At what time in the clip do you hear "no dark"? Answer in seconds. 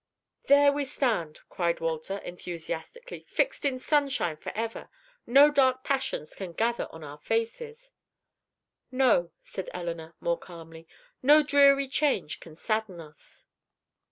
5.27-5.83